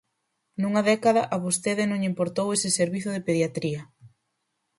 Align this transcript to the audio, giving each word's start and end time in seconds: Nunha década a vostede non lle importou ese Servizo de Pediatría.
Nunha 0.61 0.81
década 0.91 1.21
a 1.35 1.37
vostede 1.45 1.83
non 1.87 1.99
lle 2.01 2.09
importou 2.13 2.47
ese 2.57 2.69
Servizo 2.79 3.09
de 3.15 3.25
Pediatría. 3.27 3.81